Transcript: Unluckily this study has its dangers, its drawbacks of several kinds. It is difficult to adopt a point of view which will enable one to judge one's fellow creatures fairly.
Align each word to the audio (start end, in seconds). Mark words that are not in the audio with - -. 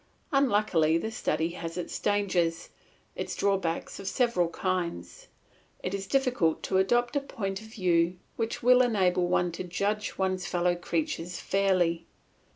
Unluckily 0.31 0.97
this 0.97 1.15
study 1.15 1.49
has 1.49 1.77
its 1.77 1.99
dangers, 1.99 2.69
its 3.15 3.35
drawbacks 3.35 3.99
of 3.99 4.07
several 4.07 4.49
kinds. 4.49 5.27
It 5.83 5.93
is 5.93 6.07
difficult 6.07 6.63
to 6.63 6.79
adopt 6.79 7.15
a 7.15 7.19
point 7.21 7.61
of 7.61 7.67
view 7.67 8.17
which 8.35 8.63
will 8.63 8.81
enable 8.81 9.27
one 9.27 9.51
to 9.51 9.63
judge 9.63 10.17
one's 10.17 10.47
fellow 10.47 10.73
creatures 10.73 11.39
fairly. 11.39 12.07